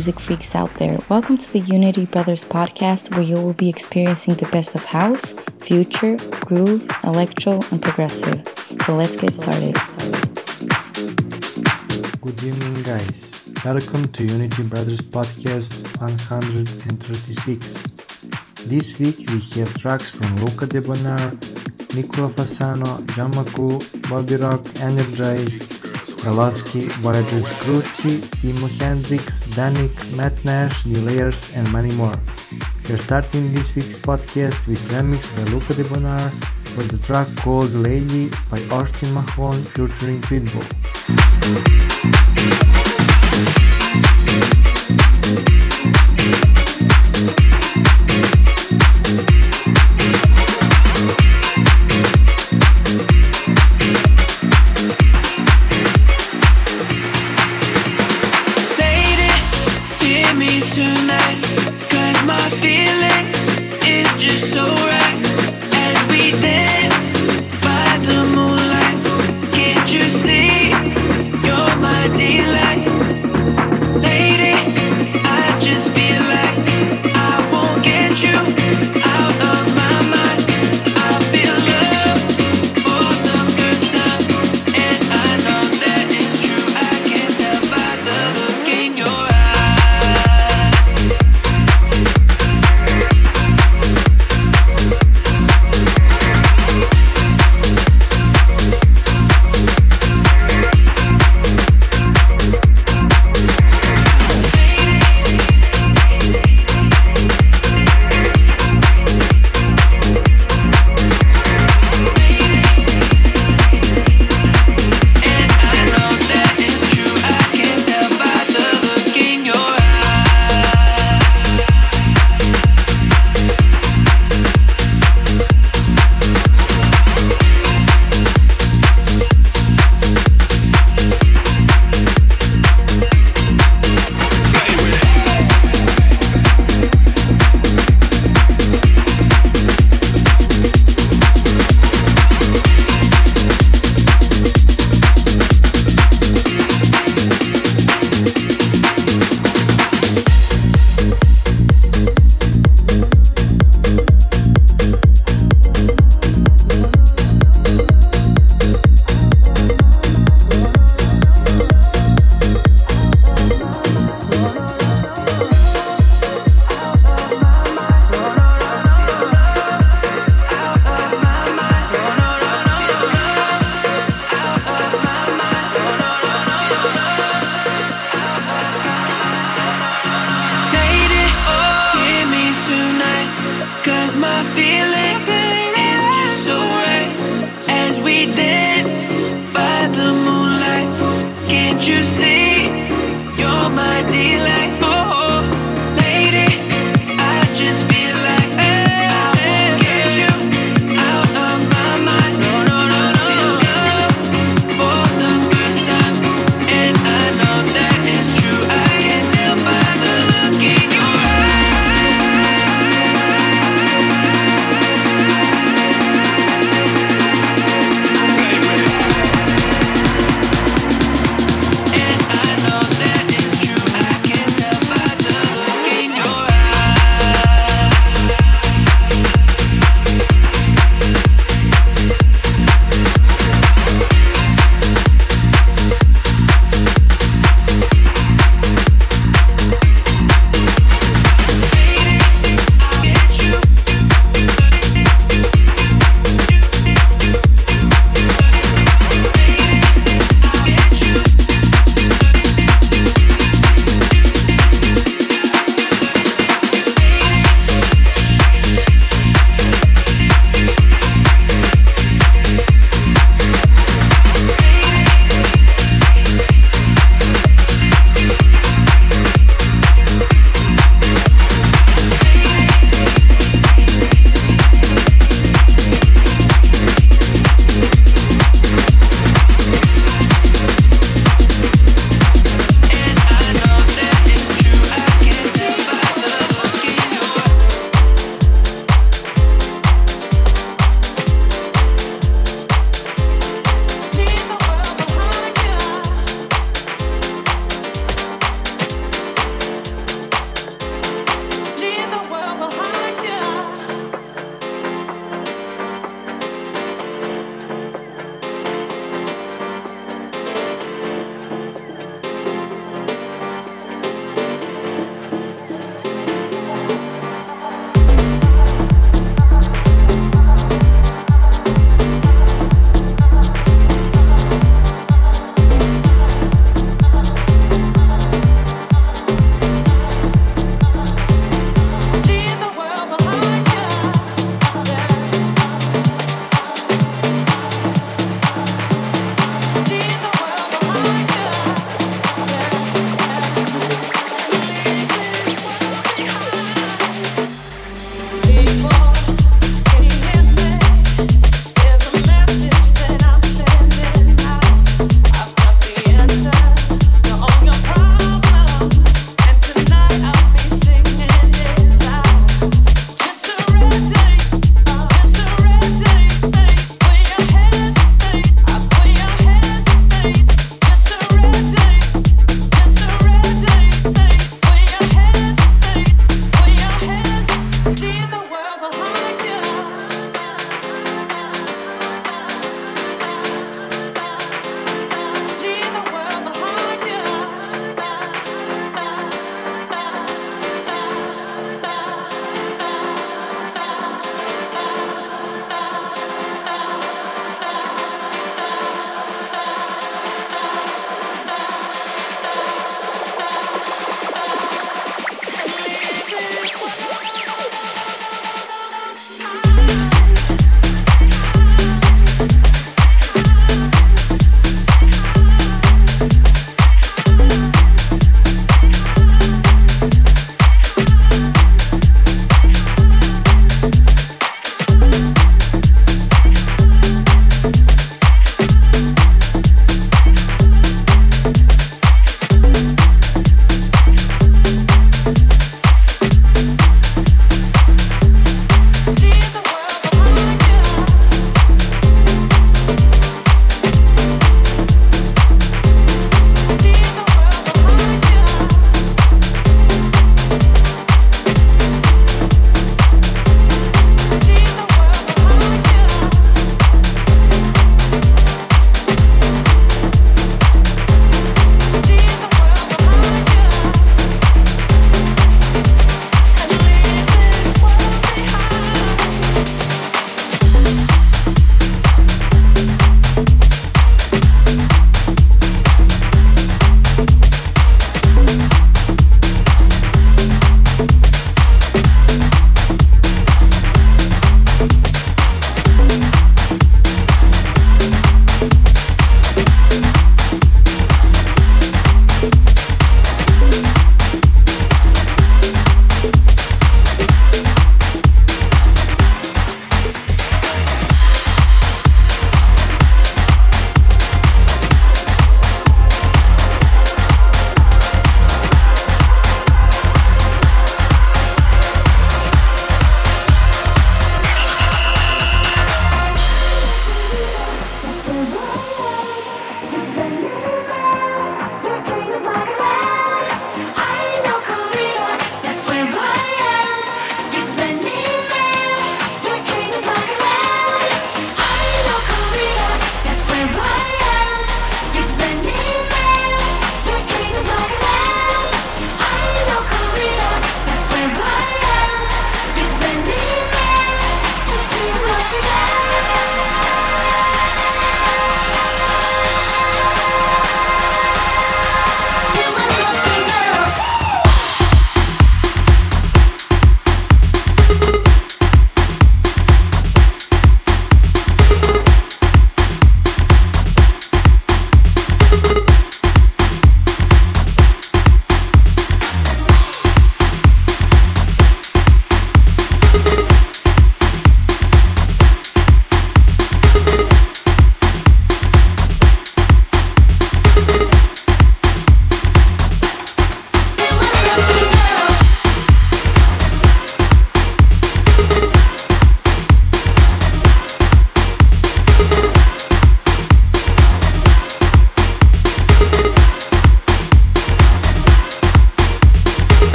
[0.00, 0.98] music freaks out there.
[1.10, 5.34] Welcome to the Unity Brothers podcast, where you will be experiencing the best of house,
[5.58, 8.40] future, groove, electro, and progressive.
[8.80, 9.76] So let's get started.
[12.22, 13.52] Good evening, guys.
[13.62, 17.82] Welcome to Unity Brothers podcast 136.
[18.72, 21.32] This week we have tracks from Luca Debonaire,
[21.94, 23.68] Nicola Fasano, Jamaku,
[24.08, 25.79] Bobby Rock, Energize,
[26.20, 30.84] Kralovsky, Voyagers Cruci, Timo Hendrix, Danik, Matt Nash,
[31.56, 32.14] and many more.
[32.88, 36.30] We're starting this week's podcast with remix by Luca Debonaire
[36.74, 40.66] for the track called Lady by Austin Mahone featuring Pitbull.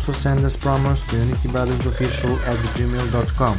[0.00, 3.58] Also send us promos to unitybrothersofficial at gmail.com.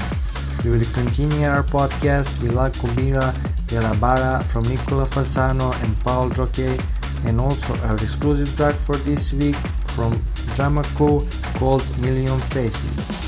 [0.63, 3.31] We will continue our podcast with La Cubira
[3.67, 6.79] de la Barra from Nicola Fasano and Paul Jockey
[7.25, 9.55] and also our exclusive track for this week
[9.93, 10.13] from
[10.57, 11.29] Jamaco
[11.59, 13.20] called Million Faces.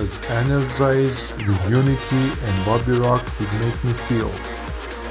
[0.00, 4.32] As energized the unity and Bobby Rock would make me feel.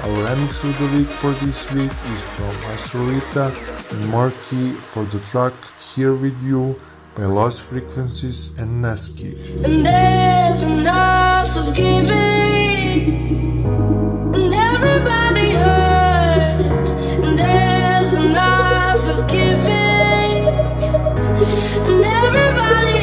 [0.02, 3.52] Our remix of the week for this week is from Astrolita
[3.92, 6.76] and Marky for the track Here With You
[7.14, 9.38] by Lost Frequencies and Netsky.
[9.64, 13.64] And there's enough of giving,
[14.34, 16.92] and everybody hurts.
[17.24, 20.48] And there's enough of giving,
[21.90, 22.99] and everybody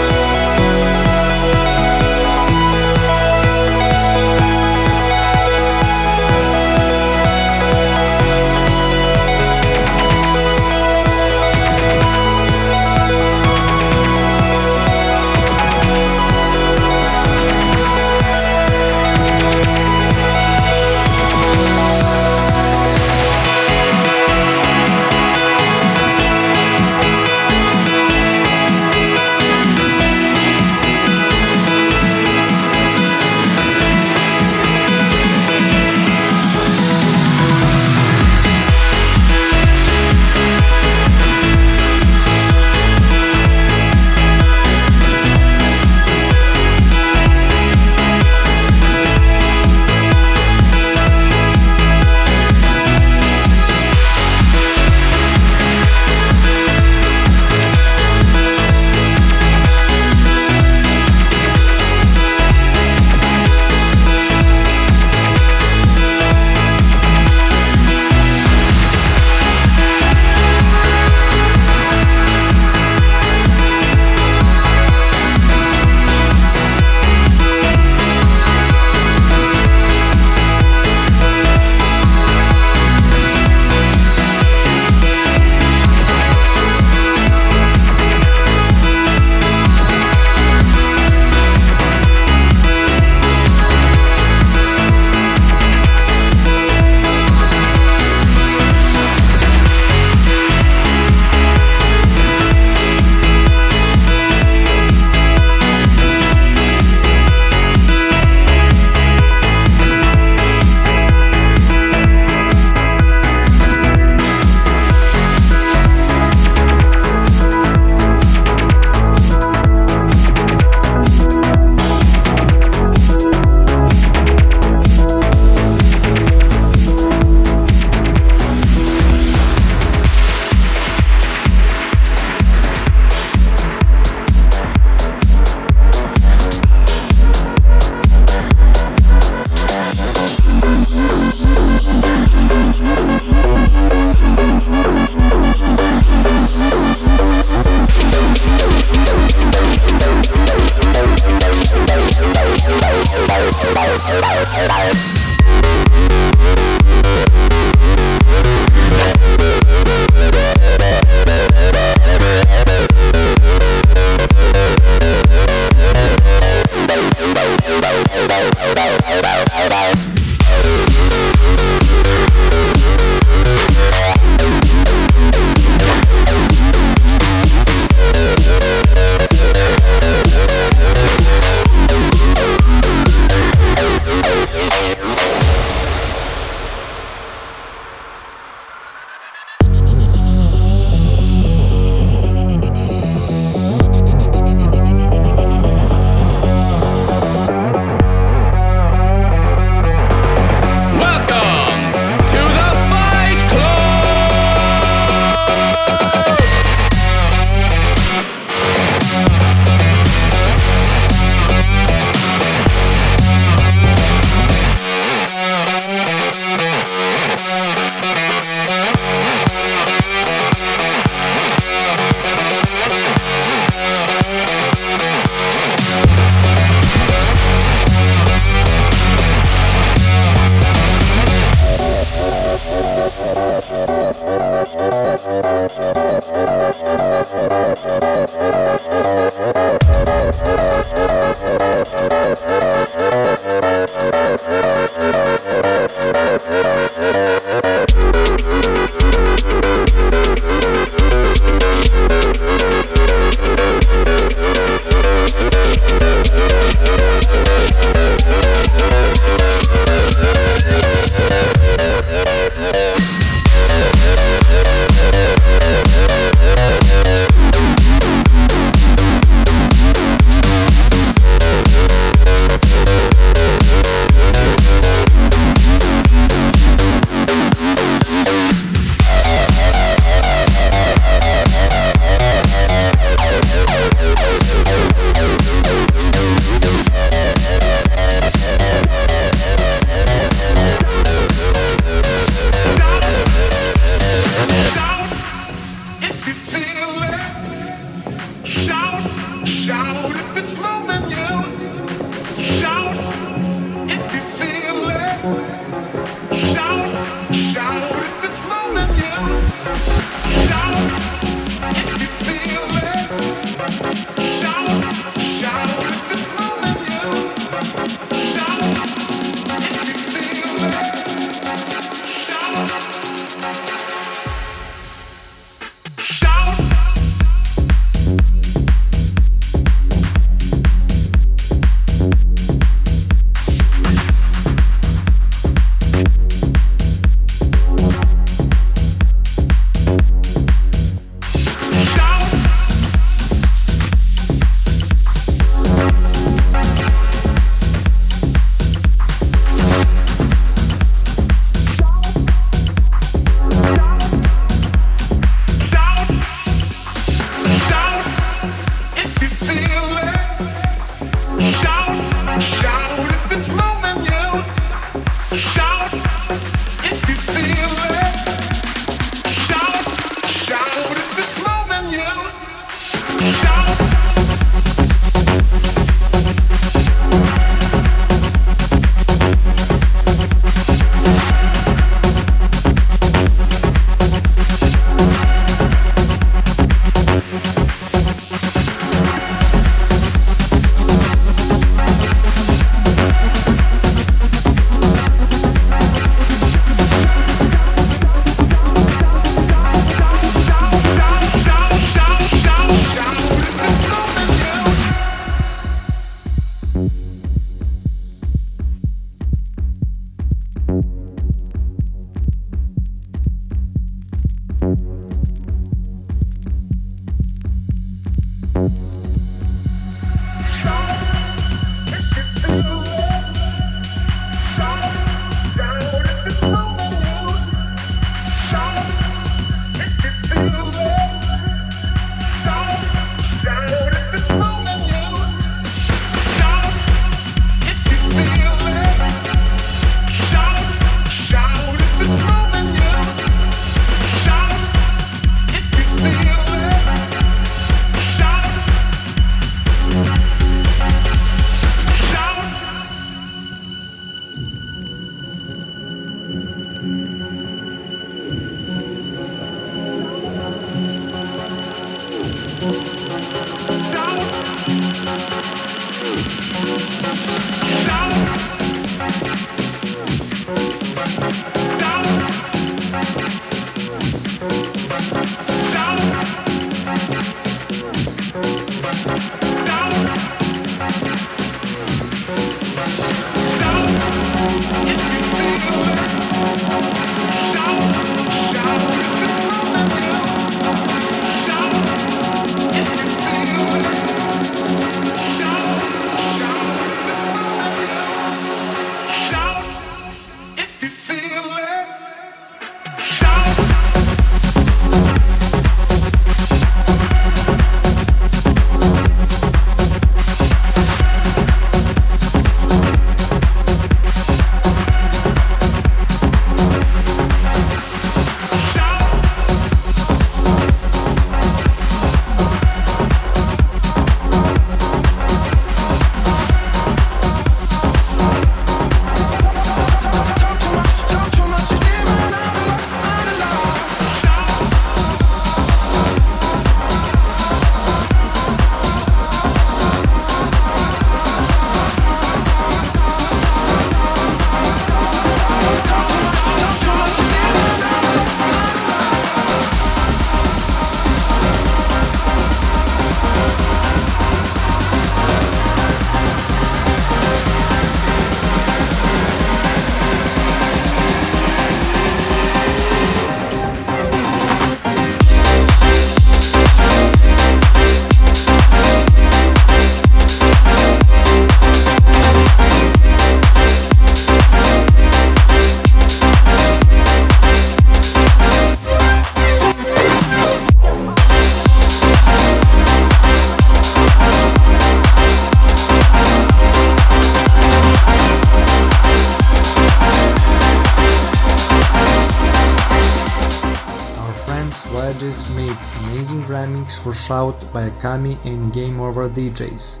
[597.06, 600.00] for Shout by Akami and Game Over DJs.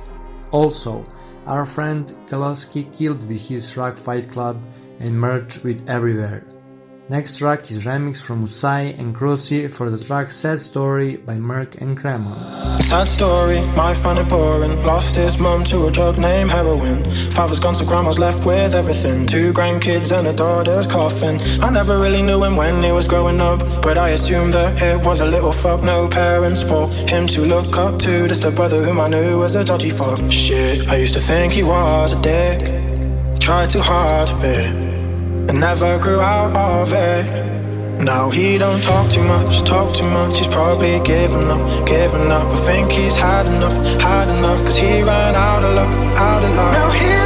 [0.50, 1.06] Also,
[1.46, 4.60] our friend Kaloski killed with his Rock Fight Club
[4.98, 6.55] and merged with Everywhere.
[7.08, 11.80] Next track is remix from Usai and Crossy for the track Sad Story by Merk
[11.80, 12.36] and Kremont.
[12.82, 14.82] Sad story, my it boring.
[14.84, 17.04] Lost his mum to a drug named heroin.
[17.30, 19.24] Father's gone, so grandma's left with everything.
[19.24, 21.40] Two grandkids and a daughter's coffin.
[21.62, 25.06] I never really knew him when he was growing up, but I assumed that it
[25.06, 25.84] was a little fuck.
[25.84, 28.26] No parents for him to look up to.
[28.26, 30.18] Just a brother whom I knew was a dodgy fuck.
[30.32, 33.38] Shit, I used to think he was a dick.
[33.38, 34.85] Tried too hard to fit
[35.48, 37.46] and never grew out of it.
[38.02, 40.38] Now he don't talk too much, talk too much.
[40.38, 42.46] He's probably giving up, giving up.
[42.46, 44.62] I think he's had enough, had enough.
[44.62, 46.72] Cause he ran out of luck, out of luck.
[46.72, 47.25] Now he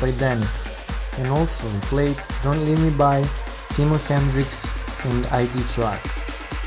[0.00, 0.46] by Danny.
[1.18, 3.22] And also played Don't Leave Me By,
[3.74, 4.74] Timo Hendrix
[5.06, 6.02] and ID track.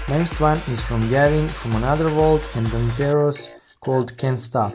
[0.09, 4.73] Next one is from Gavin from Another World and Donteros called Can't Stop.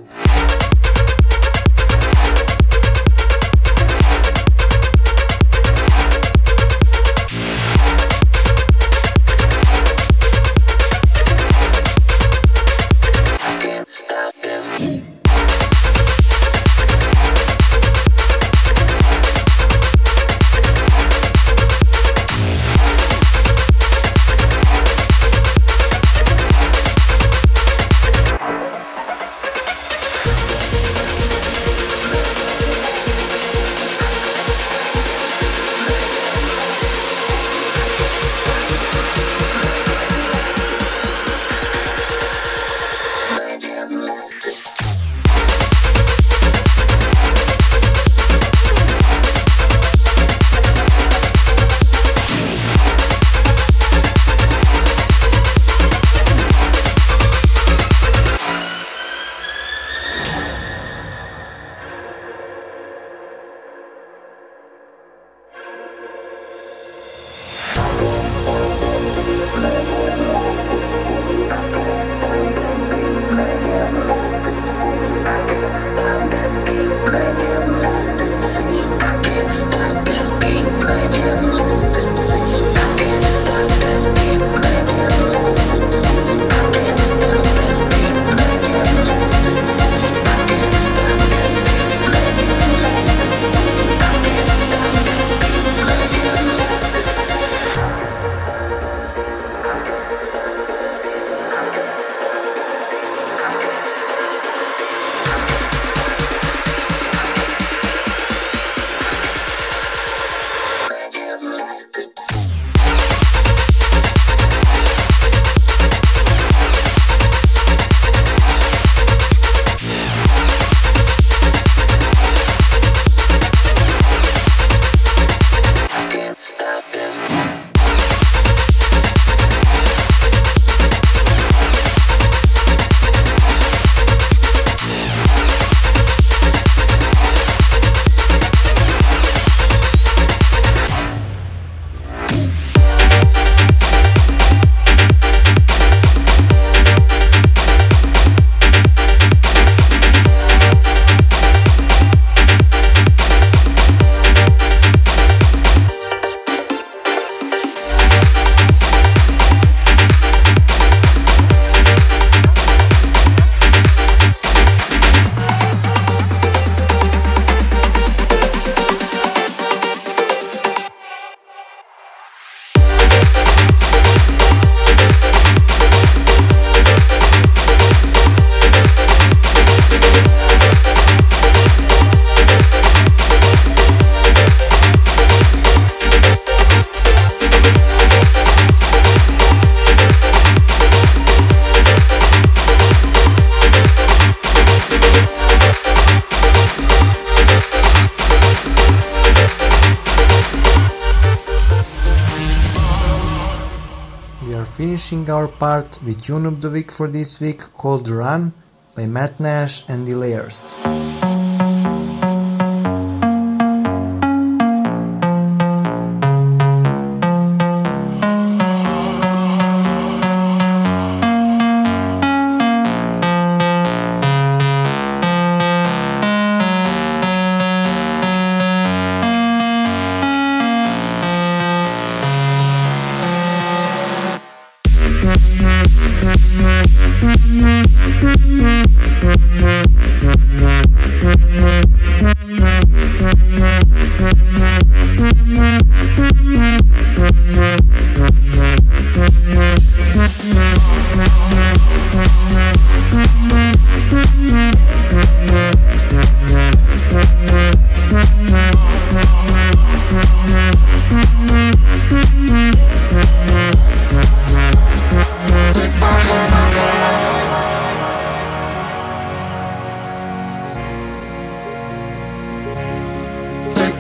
[206.07, 208.53] With tune of the week for this week called Run
[208.95, 210.76] by Matt Nash and the Layers.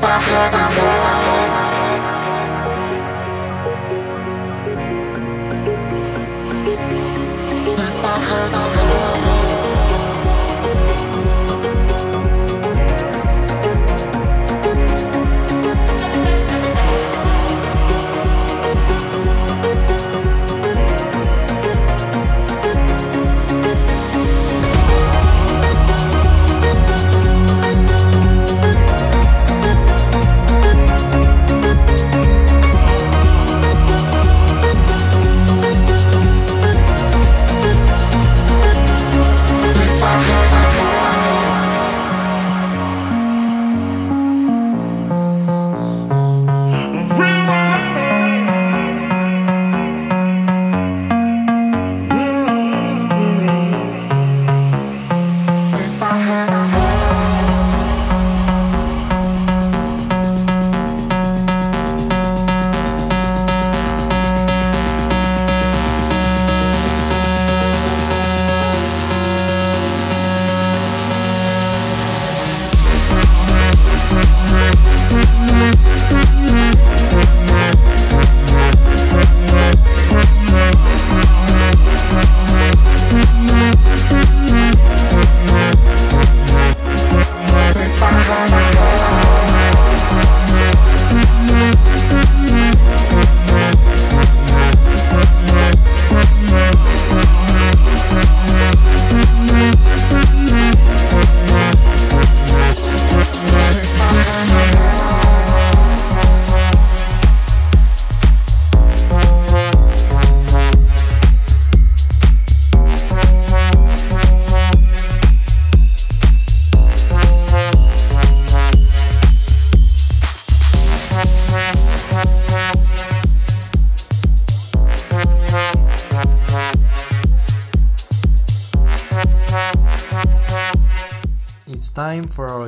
[0.06, 1.25] Bye.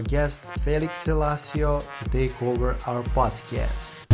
[0.08, 4.06] Guest Felix Elasio to take over our podcast.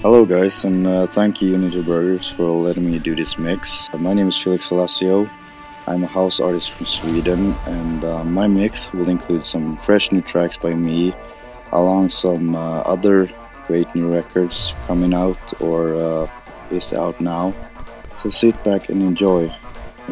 [0.00, 3.90] Hello, guys, and uh, thank you, Unity Brothers, for letting me do this mix.
[3.92, 5.28] Uh, my name is Felix Elasio.
[5.86, 10.22] I'm a house artist from Sweden, and uh, my mix will include some fresh new
[10.22, 11.12] tracks by me,
[11.72, 13.28] along some uh, other
[13.66, 16.26] great new records coming out or uh,
[16.70, 17.52] is out now.
[18.16, 19.52] So sit back and enjoy.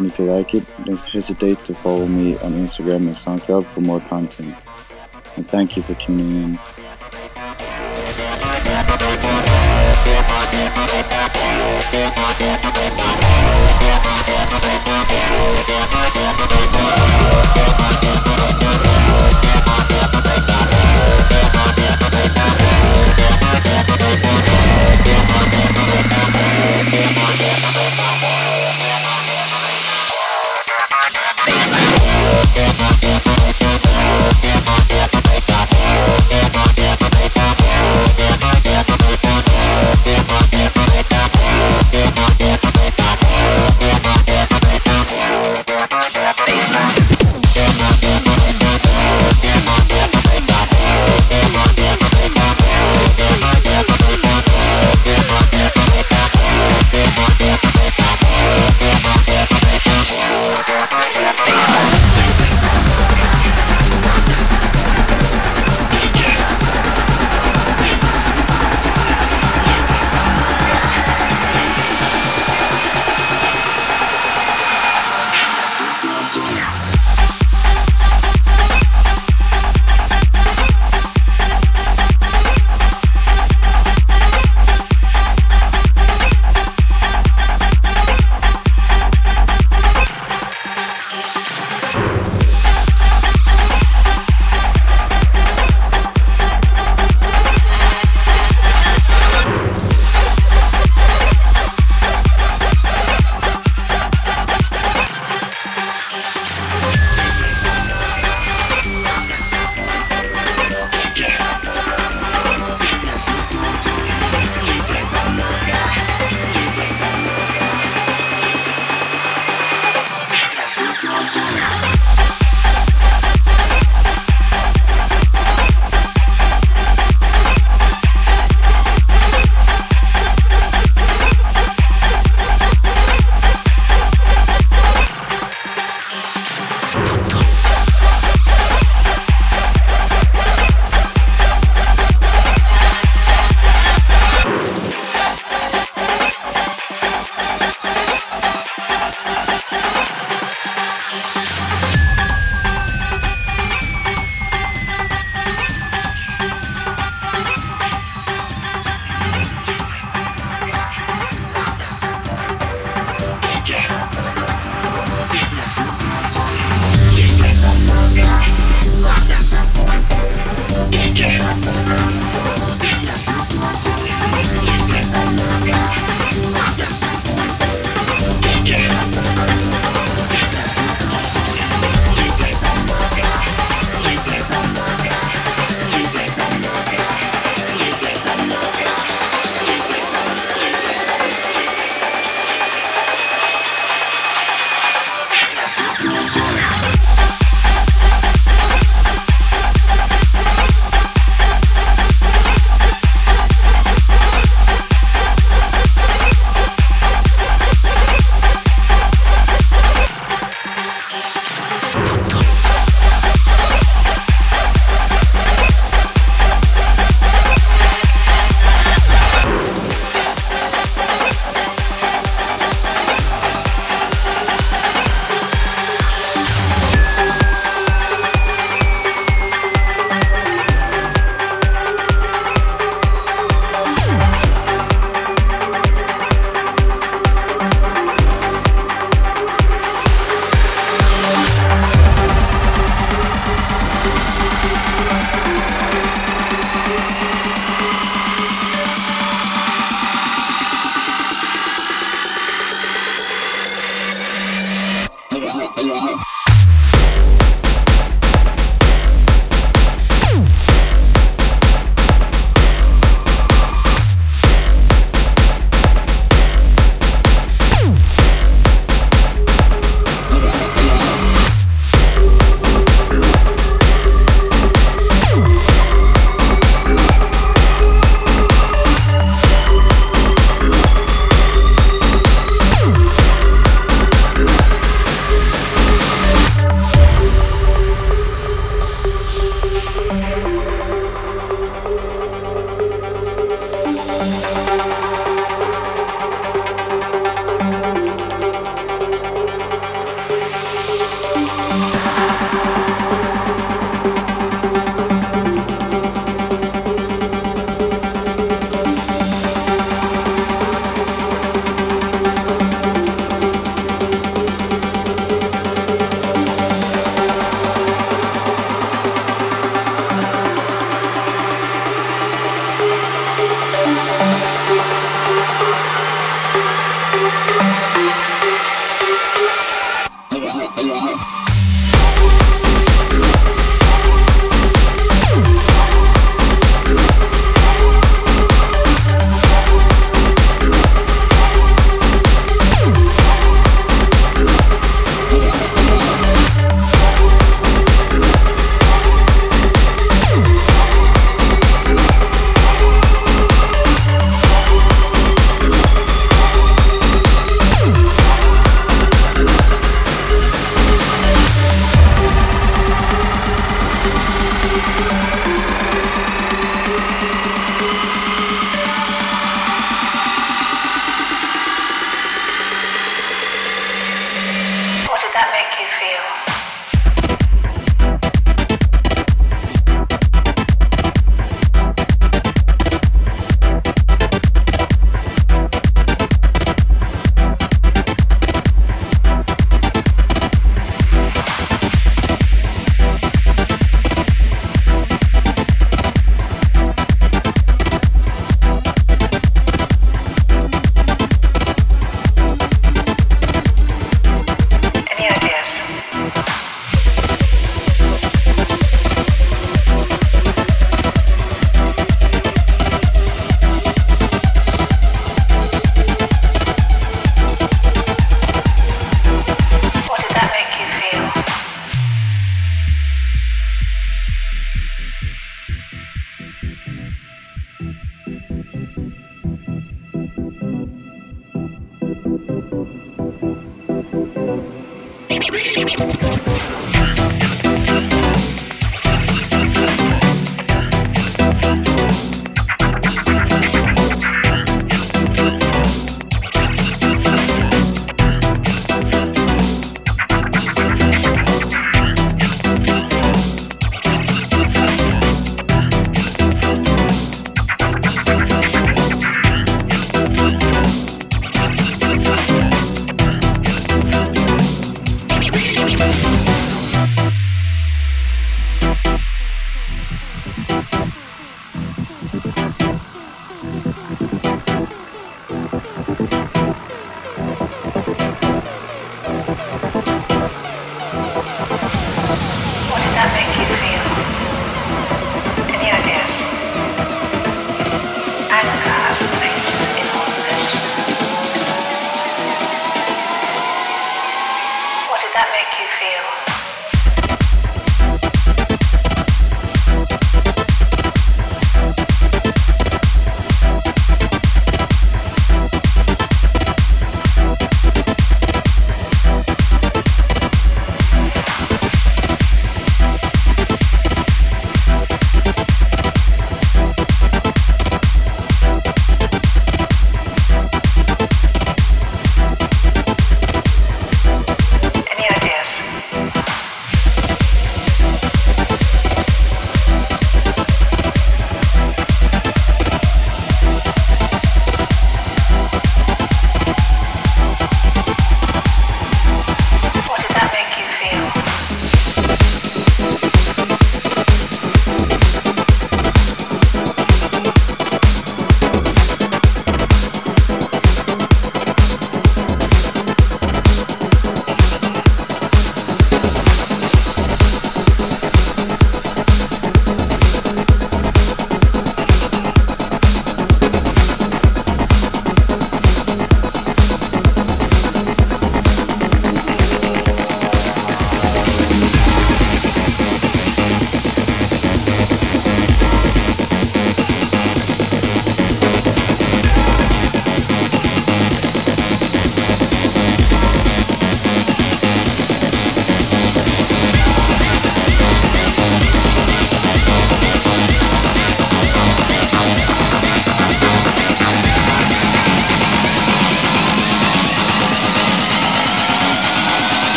[0.00, 3.82] And if you like it, don't hesitate to follow me on Instagram and SoundCloud for
[3.82, 4.56] more content.
[5.36, 6.58] And thank you for tuning in.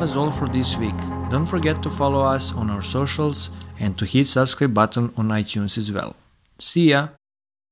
[0.00, 0.96] Was all for this week.
[1.28, 5.76] Don't forget to follow us on our socials and to hit subscribe button on iTunes
[5.76, 6.16] as well.
[6.58, 7.19] See ya!